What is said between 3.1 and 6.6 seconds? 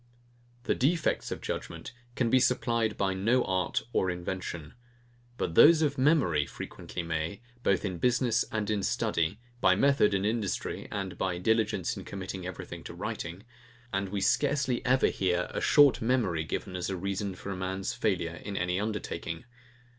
no art or invention; but those of memory